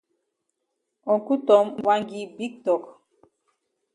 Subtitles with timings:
[1.13, 2.83] Uncle Tom wan gi big tok.